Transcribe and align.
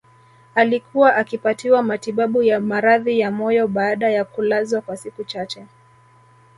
Alikuwa 0.55 1.15
akipatiwa 1.15 1.83
matibabu 1.83 2.43
ya 2.43 2.59
maradhi 2.59 3.19
ya 3.19 3.31
moyo 3.31 3.67
baada 3.67 4.09
ya 4.09 4.25
kulazwa 4.25 4.81
kwa 4.81 4.97
siku 4.97 5.23
chache 5.23 5.65